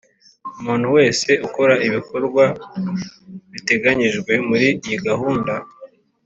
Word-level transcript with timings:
Umuntu 0.59 0.87
wese 0.97 1.29
ukora 1.47 1.73
ibikorwa 1.87 2.43
biteganyijwe 3.51 4.31
muri 4.49 4.67
iyi 4.83 4.97
gahunda 5.07 5.53